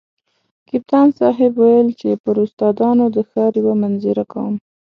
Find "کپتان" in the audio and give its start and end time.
0.69-1.07